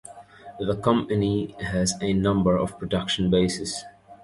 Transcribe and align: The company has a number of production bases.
The 0.59 0.75
company 0.77 1.51
has 1.63 1.93
a 2.01 2.11
number 2.13 2.57
of 2.57 2.79
production 2.79 3.29
bases. 3.29 3.83